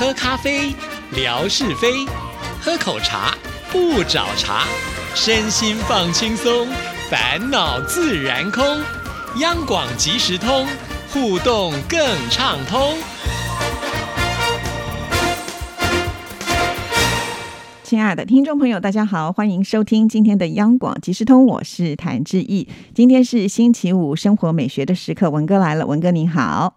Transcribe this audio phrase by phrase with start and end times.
[0.00, 0.74] 喝咖啡，
[1.14, 2.08] 聊是非；
[2.58, 3.34] 喝口茶，
[3.70, 4.64] 不找茬。
[5.14, 6.66] 身心放轻松，
[7.10, 8.64] 烦恼自然空。
[9.40, 10.66] 央广即时通，
[11.12, 12.00] 互动更
[12.30, 12.94] 畅通。
[17.82, 22.66] 亲爱的听众朋友，大家好，欢迎收听今天的央广即时通，我是谭志毅。
[22.94, 26.76] 今天是星期五，生活美学的时刻，文哥来了，文哥您好。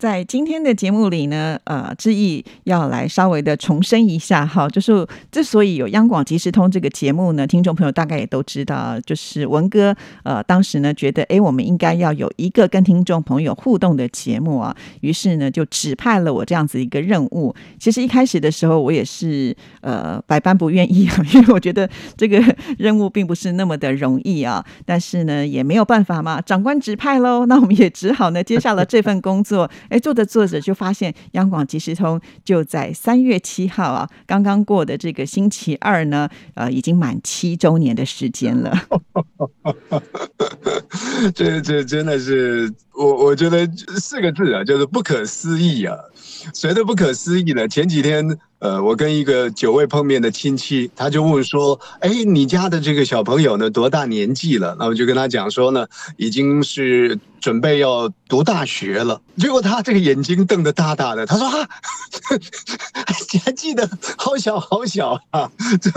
[0.00, 17.54] 在今天的节目里呢，呃，志毅要来稍微的重申一下哈，就是之所以有央广即时通这个节目呢，听众朋友大概也都知道，就是文哥呃当时呢觉得，哎，我们应该要有一个跟听众朋友互动的节目啊，于是呢就指派了我这样子一个任务。
[17.78, 22.42] 其实一开始的时候，我也是呃百般不愿意啊， 因为我觉得这个
[22.78, 29.70] 任务并不是那么的容易啊，但是呢也没有办法嘛，长官指派喽，那我们也只好呢接下了这份工作。
[29.90, 38.72] 哎，做着做着就发现央广即时通就在三月七号啊，刚刚过的这个星期二呢，呃，已经满七周年的时间了。
[41.34, 43.66] 这这真的是我我觉得
[43.98, 45.96] 四个字啊，就是不可思议啊。
[46.54, 47.68] 谁都不可思议呢？
[47.68, 59.20] 前几天，呃，我跟一个久未碰面的亲戚，他就问说：“哎，你家的这个小朋友呢，多大年纪了？”那我就跟他讲说呢，已经是准备要读大学了。
[59.36, 61.68] 结果他这个眼睛瞪得大大的，他说：“啊，
[63.34, 65.50] 你 还记得好小好小啊！
[65.80, 65.90] 这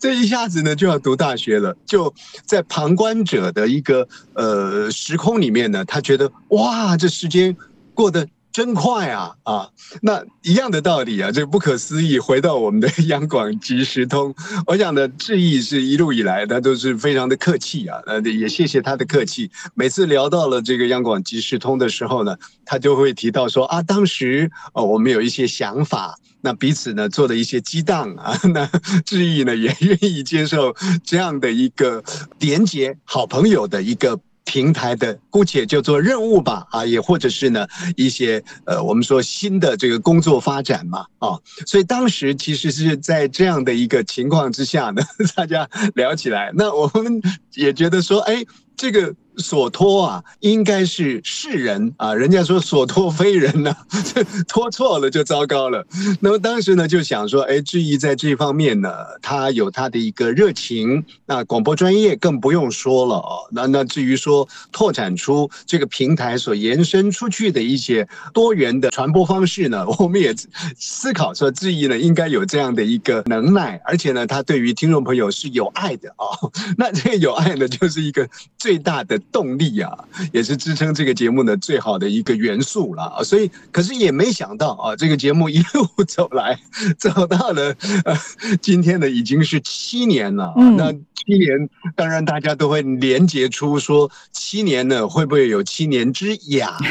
[0.00, 2.12] 这一下子呢就要读大学了。”就
[2.44, 7.56] 在旁观者的一个呃时空里面呢，他觉得哇，这时间
[7.94, 8.26] 过得。
[8.52, 9.68] 真快啊啊！
[10.00, 12.18] 那一样的道理啊，这不可思议。
[12.18, 14.34] 回到我们的央广即时通，
[14.66, 19.50] 我想的志毅是一路以来他都是非常的客气啊，呃，也谢谢他的客气。
[19.74, 28.66] 每次聊到了这个央广即时通的时候呢，他就会提到说啊，当时哦，我们有一些想法，那彼此呢做了一些激荡啊， 那
[29.04, 32.02] 志毅呢也愿意接受这样的一个
[32.38, 34.18] 连接好朋友的一个。
[34.46, 41.36] 平台的姑且叫做任务吧，啊，也或者是呢一些呃，我们说新的这个工作发展嘛，啊，
[41.66, 45.02] 所以当时其实是在这样的一个情况之下呢，
[45.36, 47.20] 大家聊起来，那我们
[47.54, 48.44] 也觉得说，哎，
[48.76, 49.14] 这个。
[49.38, 53.76] 所托啊，应该是世人啊，人家说所托非人呐，
[54.48, 55.86] 托错了就糟糕了。
[56.20, 63.46] 那么当时呢，就想说，哎，志毅在这方面呢，他有他的一个热情，那广播专业更不用说了哦。
[63.52, 70.34] 那那至于说拓展出这个平台所延伸出去的一些多元的传播方式呢， 我们也
[70.78, 76.50] 思考说，志毅呢应该有这样的一个能耐，而且呢，他对于听众朋友是有爱的哦。
[76.78, 78.26] 那这个有爱呢，就是一个
[78.66, 79.16] 最大的。
[79.30, 79.92] 动力啊，
[80.32, 83.22] 也是支撑这个节目的最好的一个元素了啊！
[83.22, 86.58] 所以，可是也没想到啊，这个节目一路走来，
[86.96, 88.16] 走到了呃，
[88.62, 90.54] 今天的已经是七年了。
[90.78, 90.90] 那
[91.26, 96.72] 七年，当然大家都会连结出说，七年呢会不会有七年之痒？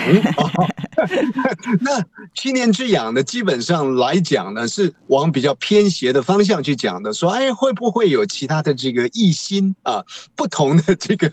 [1.81, 2.01] 那
[2.33, 10.03] 七年之痒呢，基本上来讲呢，是往比较偏斜的方向去讲的，说哎，会不会有其他的这个异心啊，
[10.35, 11.31] 不同的这个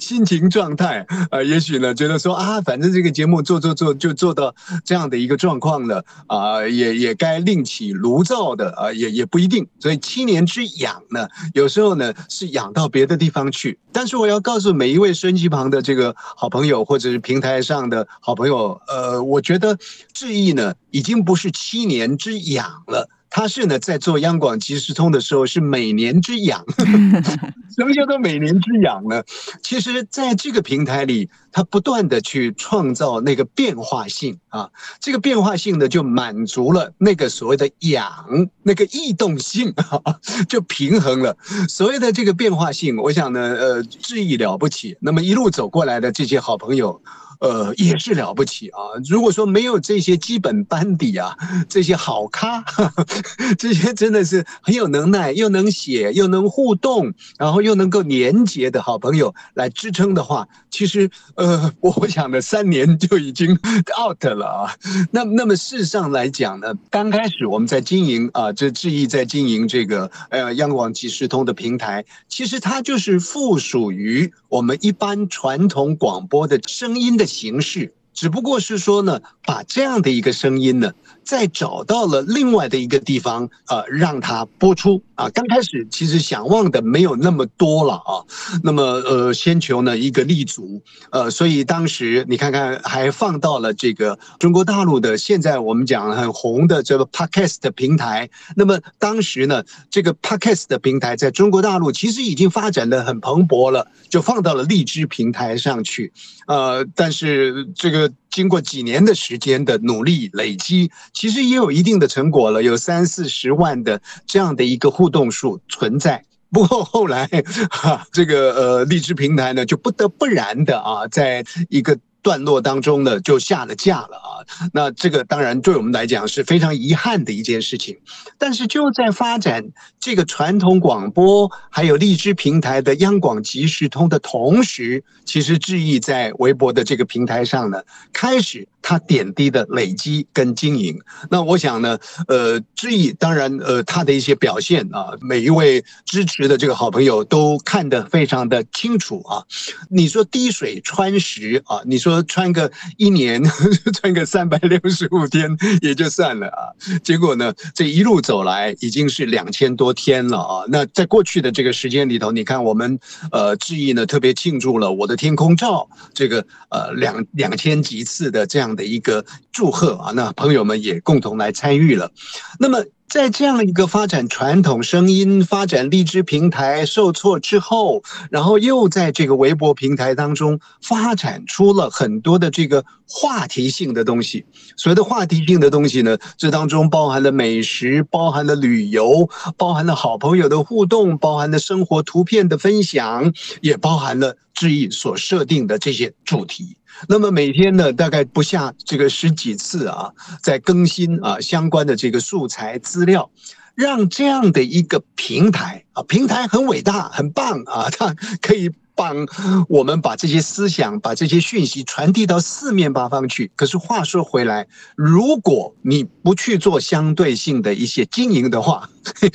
[0.00, 1.42] 心情状态啊？
[1.42, 4.54] 也许呢，觉得说啊， 反正这个节目做做做就做到
[4.84, 9.66] 这样的一个状况了啊，也也该另起炉灶的啊，也也不一定。
[9.80, 13.78] 所以七年之痒呢，有时候呢是养到别的地方去。
[13.92, 18.80] 但是我要告诉每一位收音机旁的这个好朋友，或者是平台上的好朋友。
[18.88, 19.76] 呃，我觉得
[20.12, 26.62] 志毅呢，已经不是七年之痒了，他是呢在做央广即时通的时候是每年之痒。
[27.74, 29.22] 什么叫做每年之痒呢？
[29.62, 34.68] 其实，在这个平台里，他不断的去创造那个变化性啊，
[35.00, 38.26] 这个变化性呢，就满足了那个所谓的痒，
[38.62, 41.34] 那个异动性啊， 就平衡了。
[41.66, 44.94] 所谓的这个变化性，我想呢，呃，志毅了不起。
[45.00, 47.00] 那么一路走过来的这些好朋友。
[47.42, 48.78] 呃，也是了不起啊！
[49.08, 51.36] 如果说没有这些基本班底啊，
[51.68, 52.64] 这些好咖，
[53.58, 63.58] 这些真的是很有能耐，又能写，又能互动，然后又能够连接的好朋友来支撑的话，其实呃，我想的三年就已经
[64.00, 64.76] out 了啊。
[65.10, 77.31] 那那么事实上来讲呢，刚开始我们在经营啊，这智毅在经营这个呃央广即时通的平台，其实它就是附属于我们一般传统广播的声音的。
[77.32, 80.92] 形式只不过是说呢，把这样的一个声音呢，
[81.24, 85.28] 再找到了另外的一个地方，呃，让它播出啊。
[85.30, 88.22] 刚开始其实想望的没有那么多了啊，
[88.62, 98.28] 那么呃，先求呢一个立足，呃，所以当时你看看还放到了这个中国大陆的现在我们讲很红的这个 Podcast 平台。
[98.56, 106.12] 那么当时呢，这个 Podcast 的平台在中国大陆其实已经发展的很蓬勃了，就放到了荔枝平台上去，
[106.46, 108.12] 呃，但是这个。
[108.32, 116.24] 经过几年的时间的努力累积，其实也有一定的成果了，有三四十万的这样的一个互动数存在。
[116.50, 117.26] 不过后来，
[117.70, 121.98] 哈，这个呃荔枝平台呢，就不得不然的啊，在一个。
[122.24, 124.46] 段落当中呢，就下了架了啊。
[124.72, 127.98] 那这个当然对我们来讲是非常遗憾的一件事情。
[128.38, 129.64] 但是就在发展
[129.98, 137.82] 这个传统广播还有荔枝平台的央广即时通的同时，其实志毅在微博的这个平台上呢，
[138.12, 141.00] 开始他点滴的累积跟经营。
[141.30, 149.44] 那我想呢，呃，志毅当然呃他的一些表现啊，每一位支持的这个好朋友都看得非常的清楚啊。
[149.88, 152.20] 你说滴水穿石啊，你说。
[152.32, 153.42] 穿个一年，
[154.00, 156.72] 穿个三百六十五天也就算了啊。
[157.02, 160.64] 结果呢，这一路走来已经是两千多天了啊。
[160.68, 162.98] 那在过去的这个时间里头，你看我们
[163.30, 170.12] 呃志毅呢特别庆祝了我的天空照这个呃两两千几次的这样的一个祝贺啊。
[170.12, 172.10] 那朋友们也共同来参与了。
[172.58, 172.84] 那么。
[173.12, 184.46] 在这样一个发展传统声音、发展荔枝平台受挫之后，然后又在这个微博平台当中发展出了很多的这个话题性的东西。
[184.78, 189.28] 所谓的话题性的东西呢，这当中包含了美食，包含了旅游，
[189.58, 196.78] 包含了好朋友的互动，包含了生活图片的分享，也包含了志毅所设定的这些主题。
[197.08, 200.12] 那么每天呢，大概不下这个十几次啊，
[200.42, 203.30] 在更新啊相关的这个素材资料，
[203.74, 208.70] 让这样的一个平台啊，平台很伟大，很棒啊， 它可以。
[208.94, 209.26] 帮
[209.68, 213.50] 我们把这些思想、把这些讯息传递到四面八方去。
[213.56, 214.66] 可是话说回来，
[214.96, 218.88] 如果你不去做相对性的一些经营的话，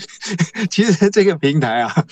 [0.70, 2.06] 其实这个平台啊，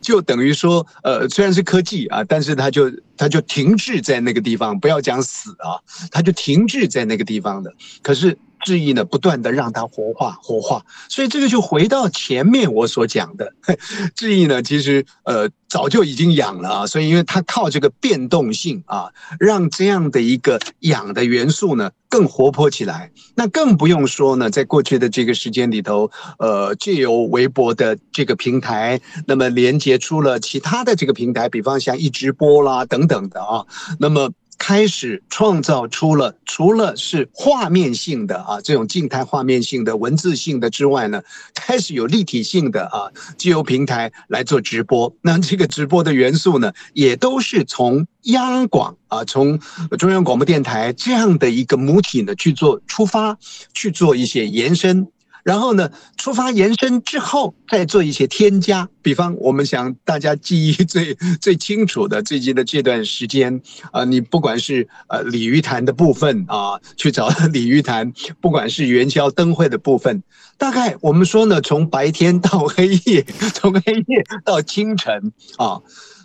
[0.00, 4.78] 就等于说，呃，虽然是科技啊，但是它就它就停滞在那个地方。
[4.78, 5.80] 不要讲死啊，
[6.10, 7.72] 它就停滞在那个地方的。
[8.02, 8.38] 可是。
[8.62, 13.52] 质疑呢，不断的让它活化活化，所以这个就回到前面我所讲的，
[14.14, 23.10] 质疑呢，其实呃早就已经养了啊，所以因为它靠这个变动性啊，让这样的一个养的元素呢更活泼起来。
[23.34, 33.64] 那更不用说呢，在过去的这个时间里头，呃，借由微博的这个平台，那么连接出了其他的这个平台，比方像一直播啦等等的啊，
[33.98, 34.30] 那么。
[34.60, 41.22] 开始创造出了除了是画面性的啊这种静态画面性的文字性的之外呢，
[41.54, 43.08] 开始有立体性的啊，
[43.38, 45.16] 既由平台来做直播。
[45.22, 49.58] 那这个直播的元素呢，也都是从央广啊，从
[49.98, 53.38] 中央广播电台这样的一个母体呢去做出发，
[53.72, 55.08] 去做一些延伸。
[55.44, 58.88] 然后呢，出发延伸之后，再做一些添加。
[59.02, 63.60] 比方，我们想大家记忆最 最清楚的最近的这段时间
[63.92, 70.22] 啊，你不管是呃鲤鱼潭的部分啊，去找鲤鱼潭； 不管是元宵灯会的部分，
[70.58, 75.80] 大概我们说呢，从白天到黑夜， 从黑夜到清晨啊。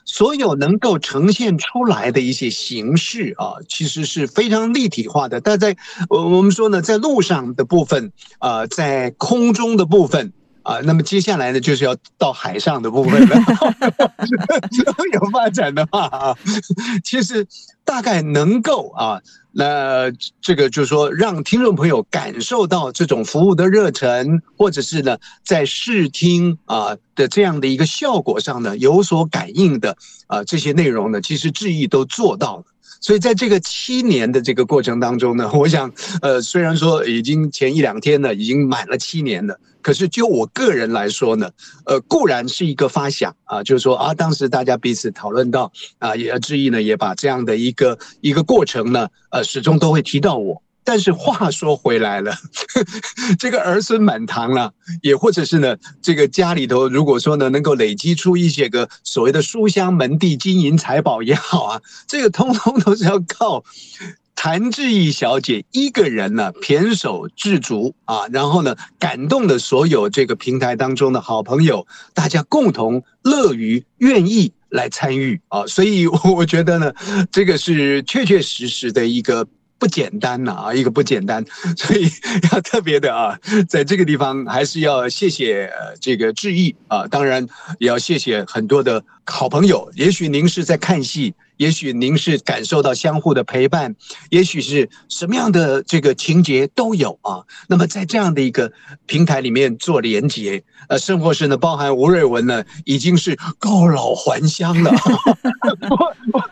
[0.06, 5.42] 所有能够呈现出来的一些形式啊，其实是非常立体化的。
[5.42, 5.76] 但在
[6.10, 10.32] 我我们说呢，在路上的部分啊，在空中的部分
[10.66, 13.38] 啊，那么接下来呢，就是要到海上的部分了。
[15.14, 16.36] 有发展的话啊，
[17.04, 17.46] 其实
[17.84, 19.22] 大概能够啊。
[19.58, 29.96] 那这个就是说，让听众朋友感受到这种服务的热忱，或者是呢，在视听啊的这样的一个效果上呢，有所感应的
[30.28, 32.64] 啊，这些内容呢，其实志毅都做到了。
[33.00, 39.60] 所以在这个七年的这个过程当中呢， 我想，呃，虽然说已经前一两天呢，已经满了七年了。
[39.82, 41.48] 可是就我个人来说呢，
[41.86, 50.60] 呃，固然是一个发想啊，就是说啊，当时大家彼此讨论到啊，也志毅呢也把这样的一个一个过程呢，呃，始终都会提到我。
[50.86, 52.34] 但是话说回来了，
[53.38, 63.66] 这个儿孙满堂了，也或者是呢，这个家里头如果说呢，能够累积出一些个所谓的书香门第、金银财宝也好啊，这个通通都是要靠。
[64.38, 76.94] 谭志毅小姐一个人呢，胼手胝足啊，然后呢，感动了所有这个平台当中的好朋友，大家共同乐于愿意来参与啊，所以我觉得呢，
[77.32, 81.44] 这个是确确实实的一个不简单呐啊，一个不简单，
[81.78, 82.10] 所以
[82.52, 87.46] 要特别的啊，在这个地方还是要谢谢这个致意啊，当然
[87.80, 89.92] 也要谢谢很多的好朋友。
[89.96, 93.94] 也许您是在看戏，也许您是感受到相互的陪伴，
[94.30, 97.44] 也许是什么样的这个情节都有啊。
[97.68, 98.72] 那么在这样的一个
[99.06, 104.92] 平台里面做连接，呃，生活是呢，包含吴瑞文呢，已经是告老还乡了。
[105.90, 106.45] 我我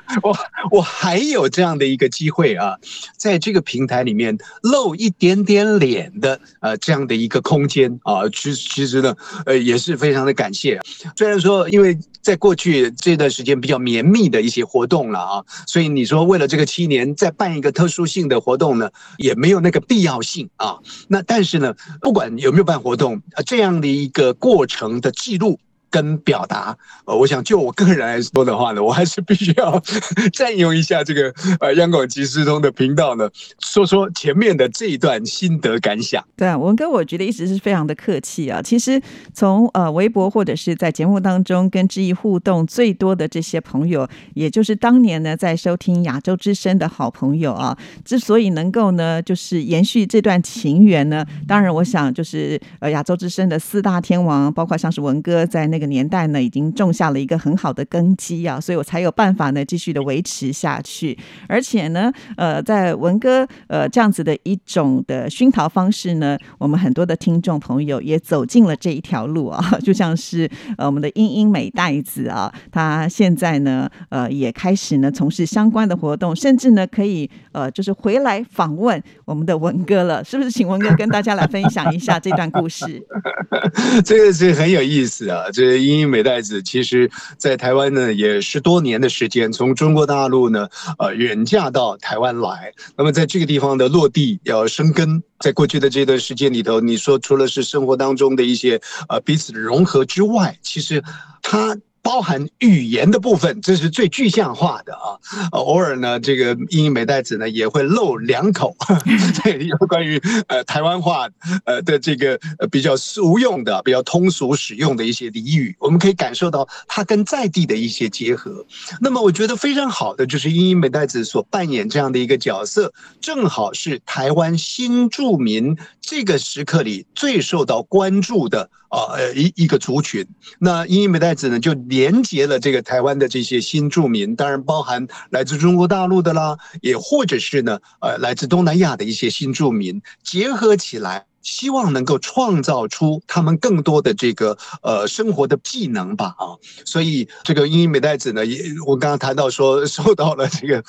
[0.71, 2.75] 我还有这样的一个机会啊。
[3.17, 9.15] 在这个平台里面露一点点脸的呃这样的一个空间啊，其其实呢
[9.45, 10.79] 呃也是非常的感谢。
[11.15, 20.77] 虽然说因为在过去这段时间比较绵密的一些活动了啊，所以你说为了这个七年再办一个特殊性的活动呢，也没有那个必要性啊。
[21.07, 25.59] 那但是呢，不管有没有办活动啊，这样的一个过程的记录。
[25.93, 29.79] 跟表达，呃，我想就我个人来说的话呢，我还是必须要
[30.33, 36.25] 占用一下这个呃央广即时通的频道呢，说说前面的这一段心得感想。
[36.35, 38.59] 对啊，文哥，我觉得一直是非常的客气啊。
[38.59, 38.99] 其实
[39.35, 55.82] 从呃微博或者是在节目当中跟志毅互动最多的这些朋友，也就是当年呢在收听亚洲之声的好朋友啊，之所以能够呢就是延续这段情缘呢，当然我想就是呃亚洲之声的四大天王，包括像是文哥在那个。
[55.87, 61.17] 年代呢，已经种下了一个很好的根基啊，所以我才有办法呢继续的维持下去。
[61.47, 80.53] 而且呢，呃，在文哥呃这样子的一种的熏陶方式呢，我们很多的听众朋友也走进了这一条路啊， 就像是呃我们的英英美袋子啊，他现在呢呃也开始呢从事相关的活动，甚至呢可以呃就是回来访问我们的文哥了，是不是？
[80.53, 83.03] 请文哥跟大家来分享一下这段故事。
[84.05, 85.45] 这个是很有意思啊，
[85.79, 101.03] 英美代子，其实在台湾呢也十多年的时间，从中国大陆呢呃远嫁到台湾来，那么在这个地方的落地要生根，在过去的这段时间里头，你说除了是生活当中的一些呃彼此的融合之外，其实
[101.41, 101.77] 他。
[102.03, 105.17] 包含语言的部分，这是最具象化的啊。
[105.51, 108.75] 偶尔呢，这个英英美代子呢也会露两口，
[109.41, 111.29] 这，有关于呃台湾话
[111.65, 112.37] 呃的这个
[112.69, 118.65] 比较俗用的、比较通俗使用的一些俚语，我们可以感受到它跟在地的一些结合。
[118.99, 130.25] 那么我觉得非常好的就是英英美代子所扮演这样的一个角色，正好是台湾新住民这个时刻里最受到关注的啊呃一一个族群。
[130.59, 131.73] 那英美代子呢就。
[131.89, 141.25] 连接了这个台湾的这些新住民，当然包含来自中国大陆的啦，也或者是呢，呃，来自东南亚的一些新住民，结合起来。
[141.43, 150.81] 希望能够创造出他们更多的这个呃生活的技能吧啊，所以这个英英美代子呢，也我刚刚谈到说受到了这个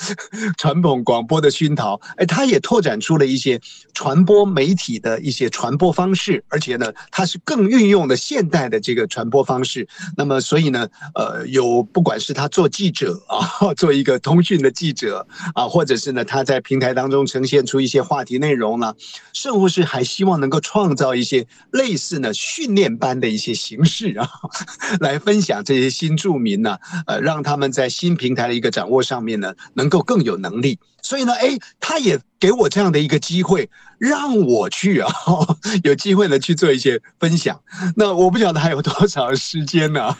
[0.56, 3.60] 传统广播的熏陶，哎，他也拓展出了一些
[3.92, 9.88] 传播媒体的一些传播方式，而且呢，他是更运用了现代的这个传播方式。
[10.16, 18.94] 那么，所以呢，呃，有不管是他做记者啊，做一个通讯的记者啊，或者是呢他在平台当中呈现出一些话题内容呢，
[19.32, 20.43] 甚或是还希望。
[20.44, 24.28] 能够创造一些类似呢训练班的一些形式啊，
[25.00, 30.78] 来分享这些新住民呢，呃，让他们在新平台的一个掌握上面呢，能够更有能力。
[31.04, 33.68] 所以呢，哎，他也给我这样的一个机会，
[33.98, 35.12] 让我去啊，
[35.84, 37.60] 有机会呢去做一些分享。
[37.94, 40.16] 那我不晓得还有多少时间呢？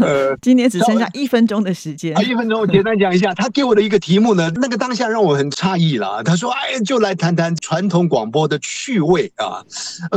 [0.00, 2.16] 呃， 今天只剩下一分钟的时间。
[2.16, 6.22] 啊，一分钟，我简单讲一下，他给我的一个题目呢，那个当下让我很诧异了。
[6.22, 9.66] 他说：“哎，就来谈谈传统广播的趣味啊，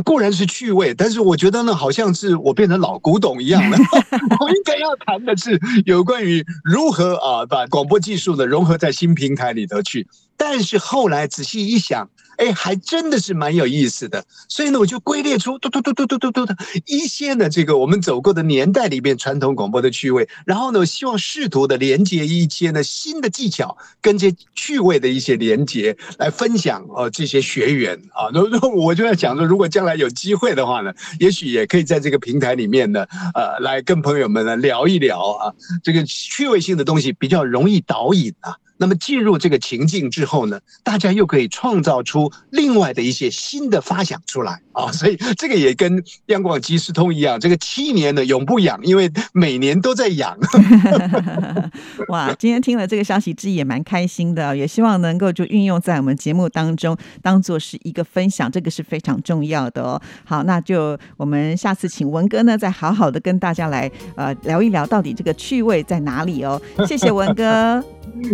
[0.06, 3.78] 固然是趣味，但是我觉得呢，好像是我变成老古董一样了。
[4.40, 10.03] 我应该要谈的是有关于如何啊，把广播技术呢融合在新平台里头去。”
[10.38, 14.26] 但是后来仔细一想，哎，还真的是蛮有意思的。
[14.50, 20.28] 所以呢，我就归列出嘟嘟嘟嘟嘟嘟嘟的一些呢，这个我们走过的年代里边传统广播的趣味。
[20.46, 28.30] 然后呢，我希望试图的连接一些呢新的技巧跟这趣味的一些连接来分享哦，这些学员啊。
[28.34, 38.58] 然后 我就在想说，如果将来有机会的话呢，也许也可以在这个平台里面呢，呃，来跟朋友们呢聊一聊啊，这个趣味性的东西比较容易导引啊。
[38.84, 44.62] 那么进入这个情境之后呢，大家又可以创造出另外的一些新的发想出来。
[44.74, 44.92] 啊！
[44.94, 50.38] 所以这个也跟央广即时通一样，这个七年的永不养，因为每年都在养。
[52.10, 60.02] 哇，今天听了这个消息，之也蛮开心的，也希望能够就运用在我们节目当中，当做是一个分享，这个是非常重要的哦。
[60.26, 66.62] 好，那就我们下次请文哥呢，再好好的跟大家来呃聊一聊，到底这个趣味在哪里哦。
[66.88, 67.84] 谢谢文哥。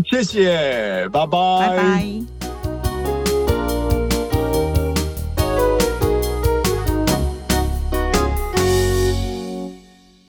[0.09, 2.58] 谢谢，拜拜，拜拜。